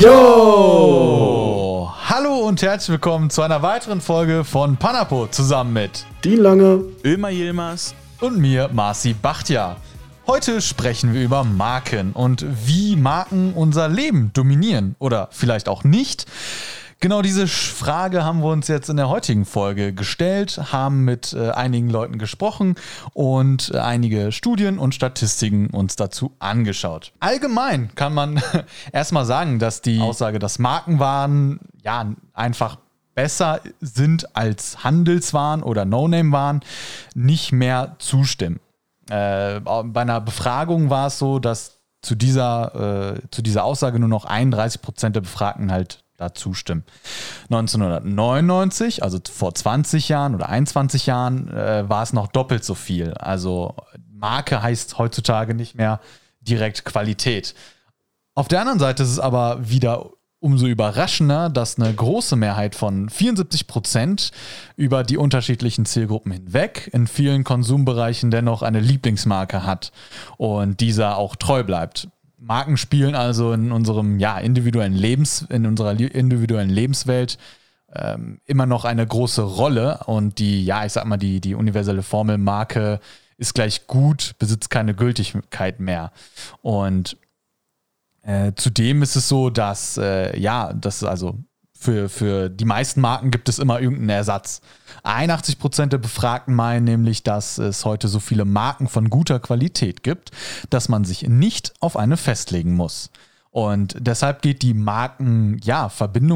[0.00, 1.90] Yo!
[2.04, 7.30] Hallo und herzlich willkommen zu einer weiteren Folge von Panapo zusammen mit Dean Lange, Ömer
[7.30, 9.76] Yilmaz und mir, Marci Bachtja.
[10.28, 16.26] Heute sprechen wir über Marken und wie Marken unser Leben dominieren oder vielleicht auch nicht.
[17.00, 21.50] Genau diese Frage haben wir uns jetzt in der heutigen Folge gestellt, haben mit äh,
[21.50, 22.74] einigen Leuten gesprochen
[23.14, 27.12] und äh, einige Studien und Statistiken uns dazu angeschaut.
[27.20, 28.42] Allgemein kann man
[28.92, 32.78] erstmal sagen, dass die Aussage, dass Markenwaren ja einfach
[33.14, 36.62] besser sind als Handelswaren oder No-Name-Waren,
[37.14, 38.58] nicht mehr zustimmen.
[39.08, 44.08] Äh, bei einer Befragung war es so, dass zu dieser, äh, zu dieser Aussage nur
[44.08, 46.84] noch 31 Prozent der Befragten halt da zustimmen.
[47.44, 53.14] 1999, also vor 20 Jahren oder 21 Jahren, äh, war es noch doppelt so viel.
[53.14, 53.74] Also
[54.12, 56.00] Marke heißt heutzutage nicht mehr
[56.40, 57.54] direkt Qualität.
[58.34, 60.10] Auf der anderen Seite ist es aber wieder
[60.40, 64.30] umso überraschender, dass eine große Mehrheit von 74 Prozent
[64.76, 69.90] über die unterschiedlichen Zielgruppen hinweg in vielen Konsumbereichen dennoch eine Lieblingsmarke hat
[70.36, 72.08] und dieser auch treu bleibt.
[72.38, 77.38] Marken spielen also in unserem ja, individuellen Lebens, in unserer individuellen Lebenswelt
[77.92, 80.00] ähm, immer noch eine große Rolle.
[80.06, 83.00] Und die, ja, ich sag mal, die, die universelle Formel Marke
[83.36, 86.12] ist gleich gut, besitzt keine Gültigkeit mehr.
[86.62, 87.16] Und
[88.22, 91.38] äh, zudem ist es so, dass, äh, ja, das also
[91.78, 94.60] für, für die meisten Marken gibt es immer irgendeinen Ersatz.
[95.04, 100.02] 81 Prozent der Befragten meinen nämlich, dass es heute so viele Marken von guter Qualität
[100.02, 100.32] gibt,
[100.70, 103.10] dass man sich nicht auf eine festlegen muss.
[103.50, 105.90] Und deshalb geht die Marken, ja,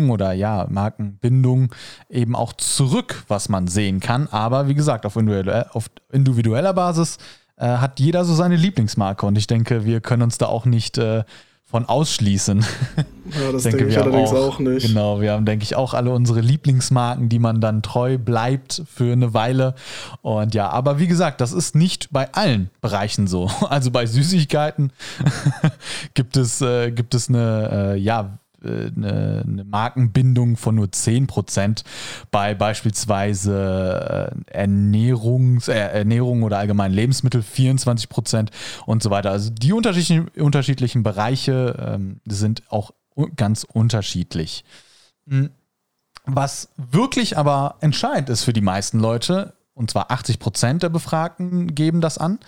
[0.08, 1.74] oder ja, Markenbindung
[2.08, 4.28] eben auch zurück, was man sehen kann.
[4.28, 7.18] Aber wie gesagt, auf individueller, auf individueller Basis
[7.56, 9.26] äh, hat jeder so seine Lieblingsmarke.
[9.26, 11.24] Und ich denke, wir können uns da auch nicht äh,
[11.72, 12.60] von ausschließen.
[12.60, 14.86] Ja, das denke, denke ich allerdings auch, auch, nicht.
[14.86, 19.10] Genau, wir haben, denke ich, auch alle unsere Lieblingsmarken, die man dann treu bleibt für
[19.10, 19.74] eine Weile.
[20.20, 23.50] Und ja, aber wie gesagt, das ist nicht bei allen Bereichen so.
[23.72, 24.92] Also bei Süßigkeiten
[26.14, 31.84] gibt es, äh, gibt es eine, äh, ja, eine, eine Markenbindung von nur 10%
[32.30, 38.48] bei beispielsweise äh, Ernährungs, äh, Ernährung oder allgemein Lebensmittel 24%
[38.86, 39.30] und so weiter.
[39.30, 42.92] Also die unterschiedlichen, unterschiedlichen Bereiche ähm, sind auch
[43.36, 44.64] ganz unterschiedlich.
[45.28, 45.50] Hm.
[46.24, 52.00] Was wirklich aber entscheidend ist für die meisten Leute, und zwar 80% der Befragten geben
[52.00, 52.38] das an,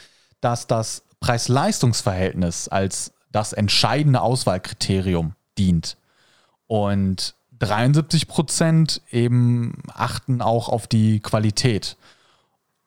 [0.40, 5.96] dass das Preis-Leistungs-Verhältnis als das entscheidende Auswahlkriterium dient.
[6.66, 11.96] Und 73 Prozent eben achten auch auf die Qualität.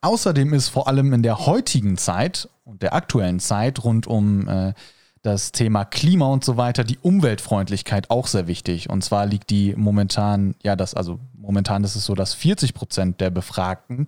[0.02, 4.74] Außerdem ist vor allem in der heutigen Zeit und der aktuellen Zeit rund um äh,
[5.24, 8.90] das Thema Klima und so weiter, die Umweltfreundlichkeit auch sehr wichtig.
[8.90, 13.20] Und zwar liegt die momentan, ja, das, also momentan ist es so, dass 40 Prozent
[13.20, 14.08] der Befragten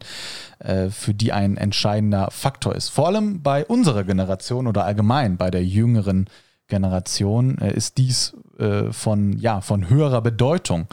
[0.59, 2.90] äh, für die ein entscheidender Faktor ist.
[2.90, 8.91] Vor allem bei unserer Generation oder allgemein bei der jüngeren Generation äh, ist dies äh,
[8.91, 10.88] von, ja, von höherer Bedeutung.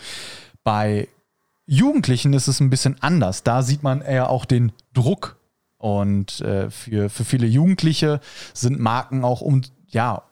[0.64, 1.08] Bei
[1.66, 3.42] Jugendlichen ist es ein bisschen anders.
[3.42, 5.36] Da sieht man eher auch den Druck.
[5.78, 8.20] Und äh, für, für viele Jugendliche
[8.54, 10.22] sind Marken auch um, ja,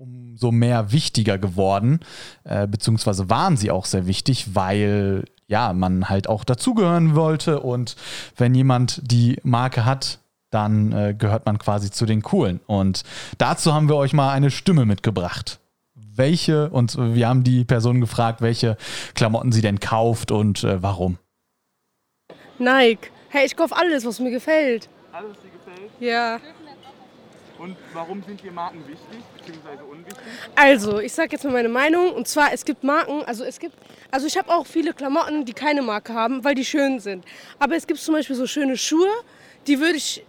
[0.00, 2.00] umso mehr wichtiger geworden,
[2.44, 7.60] äh, beziehungsweise waren sie auch sehr wichtig, weil ja, man halt auch dazugehören wollte.
[7.60, 7.96] Und
[8.36, 12.60] wenn jemand die Marke hat, dann äh, gehört man quasi zu den Coolen.
[12.66, 13.02] Und
[13.38, 15.60] dazu haben wir euch mal eine Stimme mitgebracht.
[15.94, 18.76] Welche, und wir haben die Person gefragt, welche
[19.14, 21.18] Klamotten sie denn kauft und äh, warum.
[22.58, 23.10] Nike.
[23.28, 24.88] Hey, ich kaufe alles, was mir gefällt.
[25.12, 25.90] Alles, was dir gefällt?
[26.00, 26.40] Ja.
[27.58, 30.24] Und warum sind dir Marken wichtig, beziehungsweise unwichtig?
[30.56, 32.12] Also, ich sage jetzt mal meine Meinung.
[32.12, 33.76] Und zwar, es gibt Marken, also es gibt,
[34.10, 37.24] also ich habe auch viele Klamotten, die keine Marke haben, weil die schön sind.
[37.58, 39.10] Aber es gibt zum Beispiel so schöne Schuhe,
[39.66, 40.24] die würde ich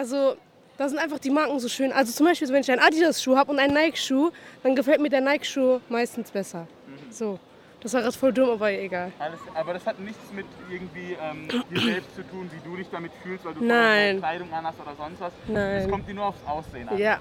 [0.00, 0.36] also
[0.78, 1.92] da sind einfach die Marken so schön.
[1.92, 4.30] Also zum Beispiel, wenn ich einen Adidas-Schuh habe und einen Nike-Schuh,
[4.62, 6.66] dann gefällt mir der Nike-Schuh meistens besser.
[6.86, 7.12] Mhm.
[7.12, 7.38] So.
[7.82, 9.10] Das war gerade voll dumm, aber egal.
[9.18, 12.86] Alles, aber das hat nichts mit irgendwie ähm, dir selbst zu tun, wie du dich
[12.90, 14.18] damit fühlst, weil du Nein.
[14.18, 15.32] Kleidung anhast oder sonst was.
[15.48, 15.82] Nein.
[15.82, 16.98] Es kommt dir nur aufs Aussehen an.
[16.98, 17.18] Ja.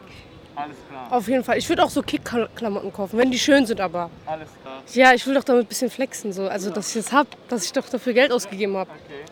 [0.55, 1.07] Alles klar.
[1.11, 1.57] Auf jeden Fall.
[1.57, 4.09] Ich würde auch so Kick-Klamotten kaufen, wenn die schön sind, aber.
[4.25, 4.81] Alles klar.
[4.93, 6.47] Ja, ich will doch damit ein bisschen flexen, so.
[6.47, 6.75] Also, ja.
[6.75, 8.89] dass ich das habe, dass ich doch dafür Geld ausgegeben habe.
[8.91, 9.23] Okay.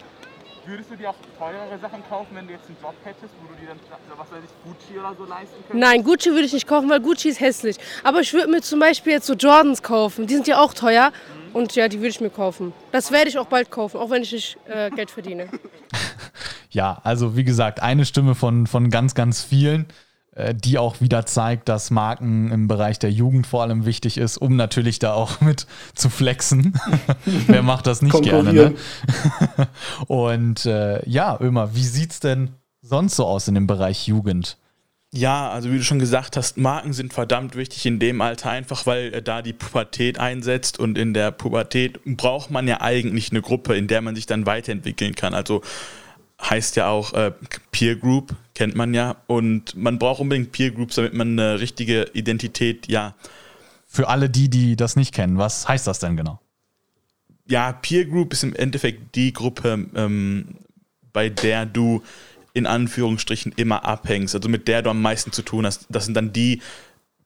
[0.68, 3.60] Würdest du dir auch teurere Sachen kaufen, wenn du jetzt einen Job hättest, wo du
[3.60, 3.80] dir dann,
[4.18, 5.74] was weiß ich, Gucci oder so leisten könntest?
[5.74, 7.78] Nein, Gucci würde ich nicht kaufen, weil Gucci ist hässlich.
[8.04, 10.28] Aber ich würde mir zum Beispiel jetzt so Jordans kaufen.
[10.28, 11.12] Die sind ja auch teuer.
[11.12, 11.56] Mhm.
[11.56, 12.74] Und ja, die würde ich mir kaufen.
[12.92, 15.48] Das werde ich auch bald kaufen, auch wenn ich nicht äh, Geld verdiene.
[16.70, 19.86] ja, also wie gesagt, eine Stimme von, von ganz, ganz vielen.
[20.38, 24.38] Äh, die auch wieder zeigt, dass Marken im Bereich der Jugend vor allem wichtig ist,
[24.38, 26.80] um natürlich da auch mit zu flexen.
[27.26, 28.54] Wer macht das nicht gerne?
[28.54, 28.76] Ne?
[30.08, 32.52] Und äh, ja, Ömer, wie sieht es denn
[32.82, 34.58] sonst so aus in dem Bereich Jugend?
[35.12, 38.86] Ja, also wie du schon gesagt hast, Marken sind verdammt wichtig in dem Alter, einfach
[38.86, 43.42] weil äh, da die Pubertät einsetzt und in der Pubertät braucht man ja eigentlich eine
[43.42, 45.34] Gruppe, in der man sich dann weiterentwickeln kann.
[45.34, 45.64] Also
[46.42, 47.32] heißt ja auch äh,
[47.72, 49.18] Peer Group, kennt man ja.
[49.28, 53.16] Und man braucht unbedingt Peer Groups, damit man eine richtige Identität, ja.
[53.86, 56.42] Für alle die, die das nicht kennen, was heißt das denn genau?
[57.48, 60.56] Ja, Peer Group ist im Endeffekt die Gruppe, ähm,
[61.14, 62.04] bei der du
[62.54, 65.86] in Anführungsstrichen immer abhängst, also mit der du am meisten zu tun hast.
[65.90, 66.62] Das sind dann die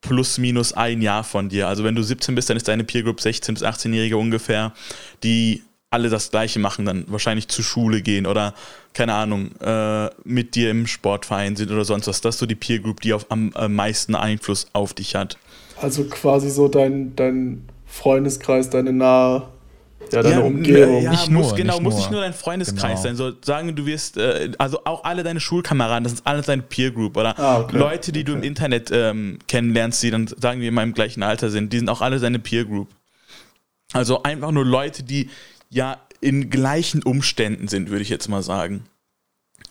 [0.02, 1.66] plus minus ein Jahr von dir.
[1.66, 4.74] Also wenn du 17 bist, dann ist deine Peer Group 16 bis 18-Jährige ungefähr,
[5.22, 5.62] die
[5.92, 8.54] alle das Gleiche machen, dann wahrscheinlich zur Schule gehen oder,
[8.92, 12.20] keine Ahnung, äh, mit dir im Sportverein sind oder sonst was.
[12.20, 15.38] Das ist so die Peer Group, die auf, am äh, meisten Einfluss auf dich hat.
[15.80, 19.48] Also quasi so dein, dein Freundeskreis, deine nahe
[20.12, 21.02] ja, deine ja, Umgebung.
[21.02, 23.02] Ja, nicht muss, nur, genau, nicht muss nicht nur dein Freundeskreis genau.
[23.02, 23.16] sein.
[23.16, 26.90] So sagen du wirst, äh, also auch alle deine Schulkameraden, das ist alles deine Peer
[26.90, 27.76] Group oder ah, okay.
[27.76, 28.32] Leute, die okay.
[28.32, 31.78] du im Internet ähm, kennenlernst, die dann sagen wir immer im gleichen Alter sind, die
[31.78, 32.88] sind auch alle deine Peer Group.
[33.92, 35.28] Also einfach nur Leute, die
[35.72, 38.84] ja in gleichen Umständen sind, würde ich jetzt mal sagen.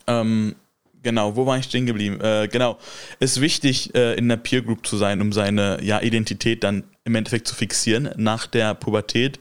[0.08, 0.56] Ähm,
[1.02, 2.20] genau, wo war ich stehen geblieben?
[2.20, 2.78] Äh, genau,
[3.20, 6.84] es ist wichtig, äh, in einer Peer Group zu sein, um seine ja, Identität dann
[7.06, 9.40] im Endeffekt zu fixieren nach der Pubertät.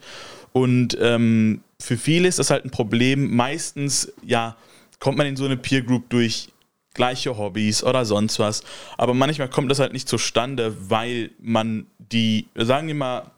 [0.52, 3.34] Und ähm, für viele ist das halt ein Problem.
[3.34, 4.56] Meistens, ja,
[4.98, 6.48] kommt man in so eine Peer Group durch
[6.94, 8.62] gleiche Hobbys oder sonst was.
[8.98, 13.30] Aber manchmal kommt das halt nicht zustande, weil man die, sagen wir mal,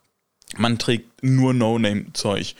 [0.57, 2.55] man trägt nur No-Name-Zeug.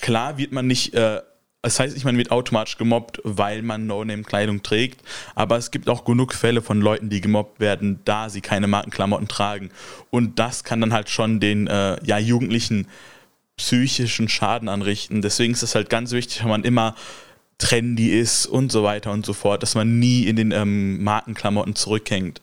[0.00, 1.20] Klar wird man nicht, äh,
[1.62, 5.02] das heißt nicht, man wird automatisch gemobbt, weil man No-Name-Kleidung trägt,
[5.34, 9.28] aber es gibt auch genug Fälle von Leuten, die gemobbt werden, da sie keine Markenklamotten
[9.28, 9.70] tragen.
[10.10, 12.86] Und das kann dann halt schon den äh, ja, Jugendlichen
[13.56, 15.20] psychischen Schaden anrichten.
[15.20, 16.94] Deswegen ist es halt ganz wichtig, wenn man immer
[17.58, 21.76] trendy ist und so weiter und so fort, dass man nie in den ähm, Markenklamotten
[21.76, 22.40] zurückhängt.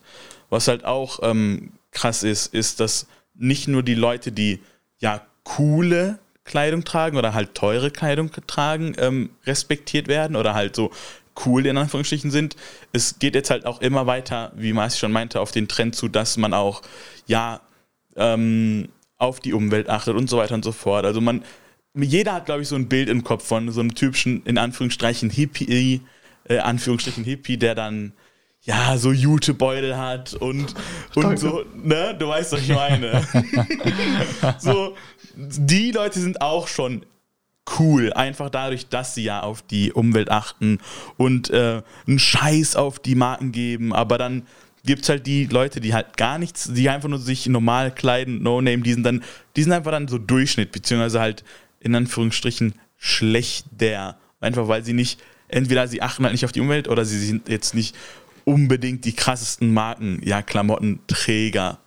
[0.48, 4.60] Was halt auch ähm, krass ist, ist, dass nicht nur die Leute, die
[4.98, 10.90] ja coole Kleidung tragen oder halt teure Kleidung tragen, ähm, respektiert werden oder halt so
[11.46, 12.56] cool in Anführungsstrichen sind.
[12.92, 16.08] Es geht jetzt halt auch immer weiter, wie Marci schon meinte, auf den Trend zu,
[16.08, 16.82] dass man auch,
[17.26, 17.60] ja,
[18.16, 21.04] ähm, auf die Umwelt achtet und so weiter und so fort.
[21.04, 21.44] Also man,
[21.94, 25.30] jeder hat, glaube ich, so ein Bild im Kopf von so einem typischen, in Anführungsstrichen,
[25.30, 26.02] Hippie,
[26.48, 28.12] äh, Anführungsstrichen Hippie, der dann
[28.62, 30.74] ja, so Jutebeutel hat und,
[31.14, 32.14] und so, ne?
[32.18, 33.26] Du weißt, was ich meine.
[34.58, 34.94] so,
[35.36, 37.04] die Leute sind auch schon
[37.78, 40.78] cool, einfach dadurch, dass sie ja auf die Umwelt achten
[41.16, 44.46] und äh, einen Scheiß auf die Marken geben, aber dann
[44.84, 48.42] gibt es halt die Leute, die halt gar nichts, die einfach nur sich normal kleiden,
[48.42, 49.22] No-Name, die sind dann,
[49.56, 51.44] die sind einfach dann so Durchschnitt, beziehungsweise halt
[51.80, 54.18] in Anführungsstrichen schlechter.
[54.40, 57.48] Einfach weil sie nicht, entweder sie achten halt nicht auf die Umwelt oder sie sind
[57.48, 57.94] jetzt nicht
[58.48, 61.78] unbedingt die krassesten Marken, ja, Klamottenträger.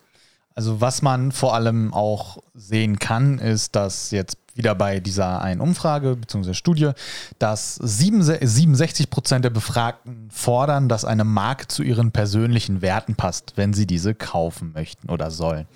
[0.54, 5.62] Also was man vor allem auch sehen kann, ist, dass jetzt wieder bei dieser einen
[5.62, 6.54] Umfrage bzw.
[6.54, 6.92] Studie,
[7.40, 13.74] dass 67 Prozent der Befragten fordern, dass eine Marke zu ihren persönlichen Werten passt, wenn
[13.74, 15.68] sie diese kaufen möchten oder sollen.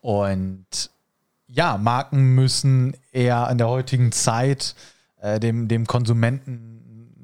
[0.00, 0.90] Und
[1.48, 4.74] ja, Marken müssen eher in der heutigen Zeit
[5.20, 6.79] äh, dem, dem Konsumenten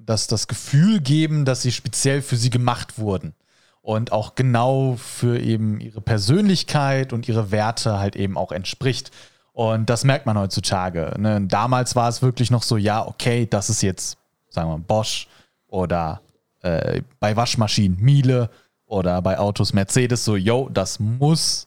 [0.07, 3.35] das, das Gefühl geben, dass sie speziell für sie gemacht wurden.
[3.83, 9.13] Und auch genau für eben ihre Persönlichkeit und ihre Werte halt eben auch entspricht.
[9.53, 11.15] Und das merkt man heutzutage.
[11.19, 11.43] Ne?
[11.47, 15.29] Damals war es wirklich noch so, ja, okay, das ist jetzt, sagen wir, Bosch
[15.69, 16.21] oder
[16.63, 18.51] äh, bei Waschmaschinen Miele
[18.87, 21.66] oder bei Autos Mercedes, so, yo, das muss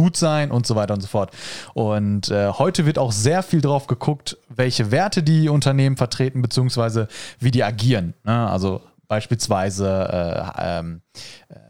[0.00, 1.30] gut sein und so weiter und so fort.
[1.74, 7.06] Und äh, heute wird auch sehr viel drauf geguckt, welche Werte die Unternehmen vertreten, beziehungsweise
[7.38, 8.14] wie die agieren.
[8.24, 8.48] Ne?
[8.48, 10.08] Also beispielsweise
[10.56, 11.02] äh, ähm,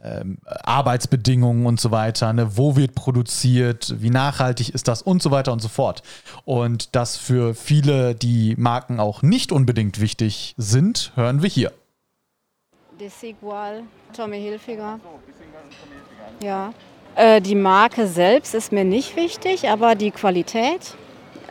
[0.05, 0.25] äh,
[0.63, 2.57] Arbeitsbedingungen und so weiter, ne?
[2.57, 6.05] wo wird produziert, wie nachhaltig ist das und so weiter und so fort.
[6.45, 11.73] Und das für viele, die Marken auch nicht unbedingt wichtig sind, hören wir hier.
[13.01, 13.83] Desigual,
[14.15, 15.01] Tommy Hilfiger.
[16.41, 16.73] Ja.
[17.21, 20.95] Äh, die Marke selbst ist mir nicht wichtig, aber die Qualität.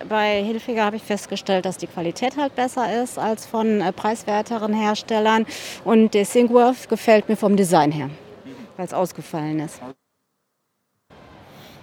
[0.07, 4.73] Bei Hilfiger habe ich festgestellt, dass die Qualität halt besser ist als von äh, preiswerteren
[4.73, 5.45] Herstellern.
[5.85, 8.09] Und der Singworth gefällt mir vom Design her,
[8.77, 9.79] weil es ausgefallen ist.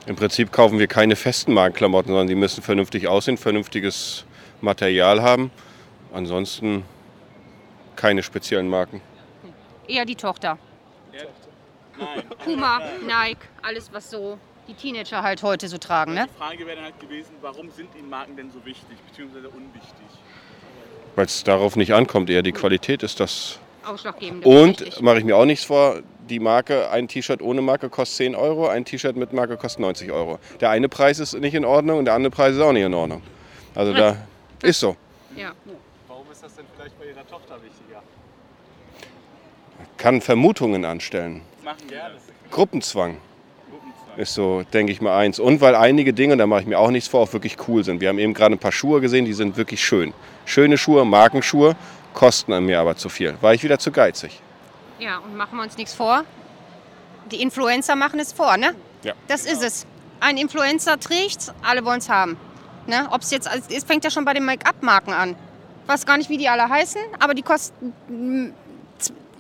[0.07, 4.25] Im Prinzip kaufen wir keine festen Markenklamotten, sondern die müssen vernünftig aussehen, vernünftiges
[4.63, 5.53] Material haben.
[6.13, 6.83] Ansonsten
[7.95, 9.01] keine speziellen Marken.
[9.87, 10.59] Eher die Tochter.
[11.99, 12.23] Nein.
[12.45, 14.39] Puma, Nike, alles was so
[14.69, 16.15] die Teenager halt heute so tragen.
[16.15, 16.27] Ne?
[16.33, 20.07] Die Frage wäre dann halt gewesen, warum sind Ihnen Marken denn so wichtig, beziehungsweise unwichtig?
[21.15, 23.59] Weil es darauf nicht ankommt, eher die Qualität ist das.
[23.85, 24.45] Ausschlaggebend.
[24.45, 28.35] Und mache ich mir auch nichts vor, die Marke, ein T-Shirt ohne Marke kostet 10
[28.35, 30.41] Euro, ein T-Shirt mit Marke kostet 90 Euro.
[30.61, 32.95] Der eine Preis ist nicht in Ordnung und der andere Preis ist auch nicht in
[32.95, 33.23] Ordnung.
[33.75, 34.17] Also da
[34.63, 34.97] ist so.
[35.37, 35.53] Ja.
[36.09, 38.03] Warum ist das denn vielleicht bei Ihrer Tochter wichtiger?
[39.97, 41.43] Kann Vermutungen anstellen.
[41.67, 42.15] Machen gerne.
[42.53, 43.17] Gruppenzwang
[44.17, 45.41] ist so, denke ich mal, eins.
[45.41, 48.01] Und weil einige Dinge, da mache ich mir auch nichts vor, auch wirklich cool sind.
[48.01, 50.15] Wir haben eben gerade ein paar Schuhe gesehen, die sind wirklich schön.
[50.45, 51.75] Schöne Schuhe, Markenschuhe,
[52.15, 53.37] kosten an mir aber zu viel.
[53.41, 54.41] War ich wieder zu geizig.
[55.01, 56.25] Ja, und machen wir uns nichts vor.
[57.33, 58.77] Die Influencer machen es vor, ne?
[59.03, 59.15] Ja.
[59.27, 59.87] Das ist es.
[60.21, 62.37] Ein Influencer trägt, alle wollen es haben.
[62.87, 63.09] Ne?
[63.11, 65.31] Ob es jetzt, es fängt ja schon bei den Make-up-Marken an.
[65.83, 68.53] Ich weiß gar nicht, wie die alle heißen, aber die kosten, mm,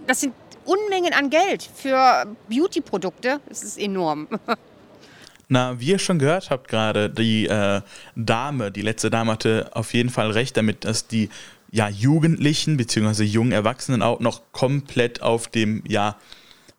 [0.09, 0.35] das sind
[0.67, 3.41] Unmengen an Geld für Beauty-Produkte.
[3.49, 4.29] Das ist enorm.
[5.49, 7.81] Na, wie ihr schon gehört habt gerade, die äh,
[8.17, 11.31] Dame, die letzte Dame hatte auf jeden Fall recht damit, dass die
[11.71, 13.23] ja, Jugendlichen bzw.
[13.23, 16.17] jungen Erwachsenen auch noch komplett auf dem, ja,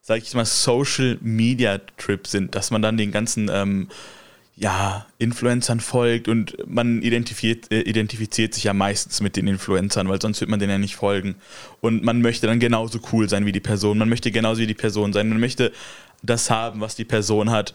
[0.01, 3.89] sag ich mal, Social Media Trip sind, dass man dann den ganzen ähm,
[4.59, 10.19] ja, Influencern folgt und man identifiziert, äh, identifiziert sich ja meistens mit den Influencern, weil
[10.19, 11.35] sonst wird man denen ja nicht folgen.
[11.79, 14.73] Und man möchte dann genauso cool sein wie die Person, man möchte genauso wie die
[14.73, 15.71] Person sein, man möchte
[16.23, 17.73] das haben, was die Person hat.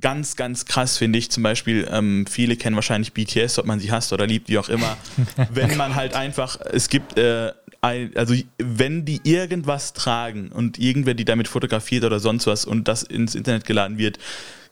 [0.00, 3.92] Ganz, ganz krass finde ich zum Beispiel, ähm, viele kennen wahrscheinlich BTS, ob man sie
[3.92, 4.96] hasst oder liebt, wie auch immer.
[5.52, 11.14] wenn man halt einfach, es gibt, äh, ein, also wenn die irgendwas tragen und irgendwer
[11.14, 14.18] die damit fotografiert oder sonst was und das ins Internet geladen wird,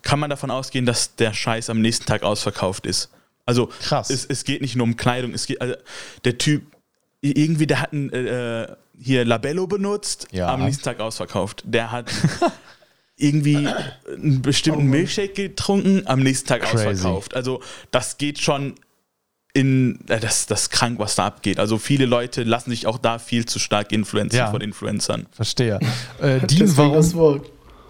[0.07, 3.11] kann man davon ausgehen, dass der Scheiß am nächsten Tag ausverkauft ist.
[3.45, 4.09] Also Krass.
[4.11, 5.75] Es, es geht nicht nur um Kleidung, es geht, also
[6.25, 6.63] der Typ,
[7.21, 10.49] irgendwie, der hat ein, äh, hier Labello benutzt, Ja.
[10.55, 11.63] am nächsten Tag ausverkauft.
[11.67, 12.11] Der hat
[13.17, 13.67] irgendwie
[14.09, 16.87] einen bestimmten Milchshake getrunken, am nächsten Tag Crazy.
[16.89, 17.35] ausverkauft.
[17.35, 17.61] Also
[17.91, 18.75] das geht schon
[19.55, 21.59] in, äh, das, das krank, was da abgeht.
[21.59, 24.51] Also viele Leute lassen sich auch da viel zu stark influenzen Ja.
[24.51, 25.27] von Influencern.
[25.33, 25.81] Verstehe.
[26.21, 27.43] Äh, Dean, Deswegen warum,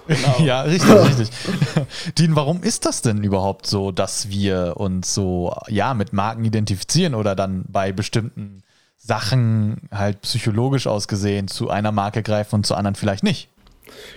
[0.08, 0.40] Wort.
[0.40, 1.30] Ja, richtig, richtig.
[2.18, 7.14] Dean, warum ist das denn überhaupt so, dass wir uns so ja mit Marken identifizieren
[7.14, 8.62] oder dann bei bestimmten
[8.96, 13.48] Sachen halt psychologisch ausgesehen zu einer Marke greifen und zu anderen vielleicht nicht?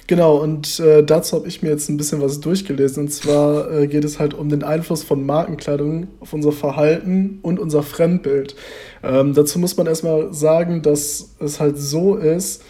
[0.08, 3.04] Genau, und äh, dazu habe ich mir jetzt ein bisschen was durchgelesen.
[3.04, 7.60] Und zwar äh, geht es halt um den Einfluss von Markenkleidung auf unser Verhalten und
[7.60, 8.56] unser Fremdbild.
[9.04, 12.64] Ähm, dazu muss man erstmal sagen, dass es halt so ist,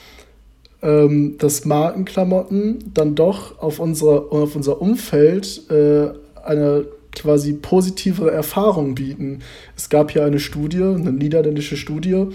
[0.82, 6.10] ähm, dass Markenklamotten dann doch auf, unsere, auf unser Umfeld äh,
[6.44, 9.40] eine quasi positivere Erfahrung bieten.
[9.76, 12.28] Es gab hier eine Studie, eine niederländische Studie,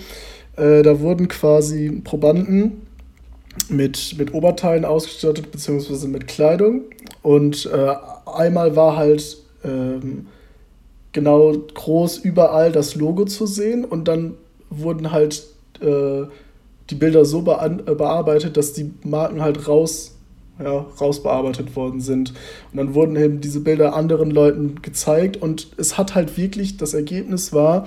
[0.56, 2.82] äh, da wurden quasi Probanden
[3.68, 6.82] mit, mit Oberteilen ausgestattet, beziehungsweise mit Kleidung.
[7.22, 7.94] Und äh,
[8.26, 10.26] einmal war halt ähm,
[11.12, 14.34] genau groß überall das Logo zu sehen und dann
[14.70, 15.44] wurden halt
[15.80, 16.22] äh,
[16.90, 20.16] die Bilder so äh, bearbeitet, dass die Marken halt raus,
[20.62, 22.30] ja, rausbearbeitet worden sind.
[22.72, 26.94] Und dann wurden eben diese Bilder anderen Leuten gezeigt und es hat halt wirklich, das
[26.94, 27.86] Ergebnis war,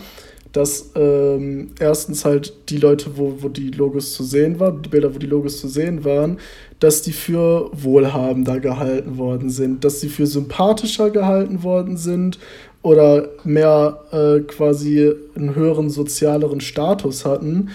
[0.52, 5.14] dass ähm, erstens halt die Leute, wo, wo die Logos zu sehen waren, die Bilder,
[5.14, 6.40] wo die Logos zu sehen waren,
[6.80, 12.40] dass die für wohlhabender gehalten worden sind, dass sie für sympathischer gehalten worden sind
[12.82, 17.70] oder mehr äh, quasi einen höheren sozialeren Status hatten.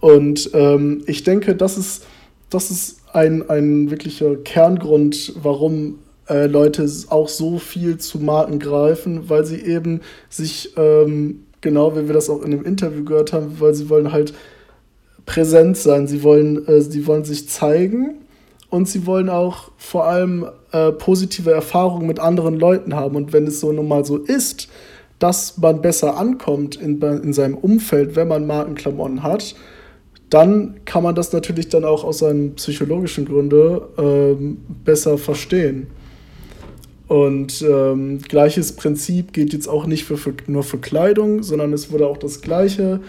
[0.00, 2.06] Und ähm, ich denke, das ist,
[2.48, 9.28] das ist ein, ein wirklicher Kerngrund, warum äh, Leute auch so viel zu Marken greifen,
[9.28, 13.60] weil sie eben sich, ähm, genau wie wir das auch in dem Interview gehört haben,
[13.60, 14.32] weil sie wollen halt
[15.26, 18.14] präsent sein, sie wollen, äh, sie wollen sich zeigen
[18.70, 23.16] und sie wollen auch vor allem äh, positive Erfahrungen mit anderen Leuten haben.
[23.16, 24.68] Und wenn es so nun mal so ist,
[25.18, 29.54] dass man besser ankommt in, in seinem Umfeld, wenn man Markenklamotten hat,
[30.30, 35.88] dann kann man das natürlich dann auch aus seinen psychologischen Gründen ähm, besser verstehen.
[37.08, 41.90] Und ähm, gleiches Prinzip geht jetzt auch nicht für, für, nur für Kleidung, sondern es
[41.90, 43.00] wurde auch das gleiche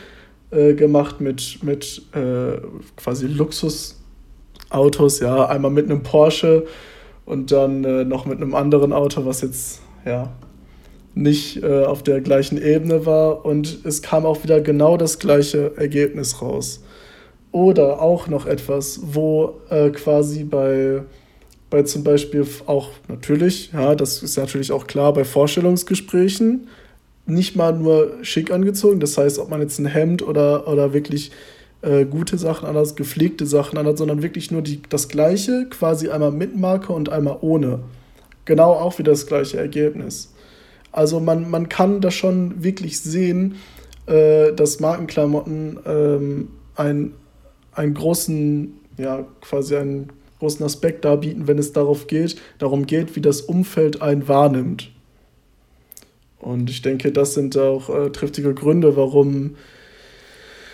[0.50, 2.58] äh, gemacht mit, mit äh,
[2.96, 6.66] quasi Luxusautos, ja, einmal mit einem Porsche
[7.26, 10.34] und dann äh, noch mit einem anderen Auto, was jetzt ja
[11.14, 13.46] nicht äh, auf der gleichen Ebene war.
[13.46, 16.82] Und es kam auch wieder genau das gleiche Ergebnis raus.
[17.52, 21.02] Oder auch noch etwas, wo äh, quasi bei,
[21.70, 26.68] bei zum Beispiel auch natürlich, ja, das ist natürlich auch klar, bei Vorstellungsgesprächen
[27.26, 31.32] nicht mal nur schick angezogen, das heißt, ob man jetzt ein Hemd oder, oder wirklich
[31.82, 36.32] äh, gute Sachen anhat, gepflegte Sachen anhat, sondern wirklich nur die, das Gleiche, quasi einmal
[36.32, 37.80] mit Marke und einmal ohne.
[38.46, 40.34] Genau auch wieder das gleiche Ergebnis.
[40.92, 43.56] Also man, man kann da schon wirklich sehen,
[44.08, 47.14] äh, dass Markenklamotten ähm, ein,
[47.74, 53.22] einen großen, ja, quasi einen großen Aspekt darbieten, wenn es darauf geht, darum geht, wie
[53.22, 54.90] das Umfeld einen wahrnimmt.
[56.40, 59.56] Und ich denke, das sind auch äh, triftige Gründe, warum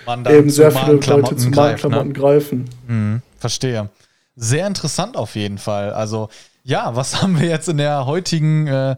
[0.08, 2.14] eben sehr viele Leute zu Markenklamotten ne?
[2.14, 2.66] greifen.
[2.88, 3.90] Mhm, verstehe.
[4.38, 5.92] Sehr interessant auf jeden Fall.
[5.92, 6.30] Also,
[6.64, 8.96] ja, was haben wir jetzt in der heutigen äh,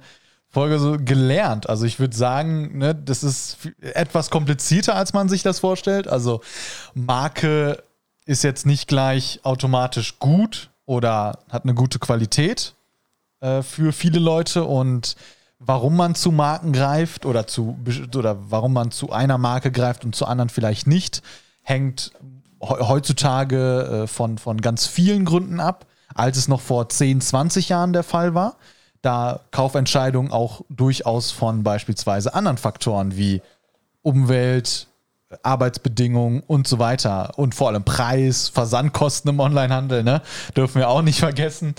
[0.51, 1.69] Folge so gelernt.
[1.69, 6.07] Also ich würde sagen, ne, das ist etwas komplizierter, als man sich das vorstellt.
[6.07, 6.41] Also
[6.95, 7.83] Marke
[8.29, 12.75] ist jetzt nicht gleich automatisch gut oder hat eine gute Qualität
[13.39, 14.65] äh, für viele Leute.
[14.65, 15.15] Und
[15.57, 17.79] warum man zu Marken greift oder zu
[18.15, 21.23] oder warum man zu einer Marke greift und zu anderen vielleicht nicht,
[21.63, 22.11] hängt
[22.61, 27.93] heutzutage äh, von, von ganz vielen Gründen ab, als es noch vor 10, 20 Jahren
[27.93, 28.57] der Fall war
[29.01, 33.41] da Kaufentscheidungen auch durchaus von beispielsweise anderen Faktoren wie
[34.01, 34.87] Umwelt,
[35.43, 40.23] Arbeitsbedingungen und so weiter und vor allem Preis, Versandkosten im Onlinehandel, ne?
[40.57, 41.75] Dürfen wir auch nicht vergessen,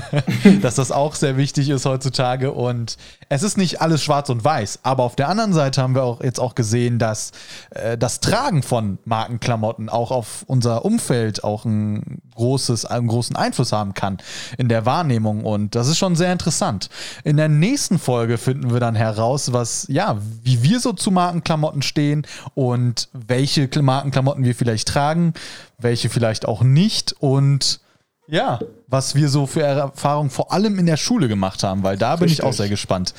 [0.62, 2.96] dass das auch sehr wichtig ist heutzutage und
[3.28, 6.22] es ist nicht alles schwarz und weiß, aber auf der anderen Seite haben wir auch
[6.22, 7.32] jetzt auch gesehen, dass
[7.70, 13.72] äh, das Tragen von Markenklamotten auch auf unser Umfeld auch ein großes, einen großen Einfluss
[13.72, 14.18] haben kann
[14.58, 16.88] in der Wahrnehmung und das ist schon sehr interessant.
[17.22, 21.82] In der nächsten Folge finden wir dann heraus, was, ja, wie wir so zu Markenklamotten
[21.82, 25.34] stehen und welche Markenklamotten wir vielleicht tragen,
[25.78, 27.80] welche vielleicht auch nicht und
[28.26, 32.16] ja, was wir so für Erfahrungen vor allem in der Schule gemacht haben, weil da
[32.16, 32.40] bin Richtig.
[32.40, 33.14] ich auch sehr gespannt.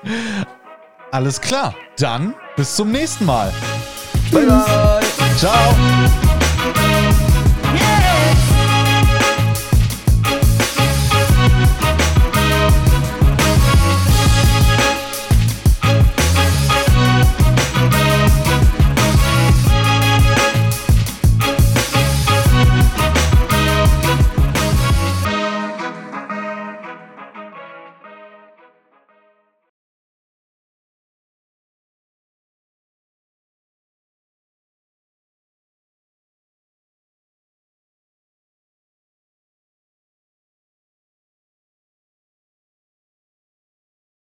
[1.10, 3.52] Alles klar, dann bis zum nächsten Mal.
[4.30, 5.00] Bye bye.
[5.38, 6.33] Ciao.